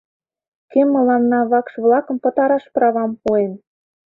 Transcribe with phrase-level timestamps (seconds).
[0.71, 3.53] Кӧ мыланна вакш-влакым пытараш правам пуэн?